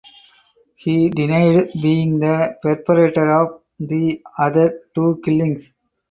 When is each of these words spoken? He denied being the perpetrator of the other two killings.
He 0.77 1.09
denied 1.09 1.73
being 1.79 2.17
the 2.17 2.57
perpetrator 2.63 3.39
of 3.39 3.61
the 3.79 4.19
other 4.39 4.81
two 4.95 5.21
killings. 5.23 5.63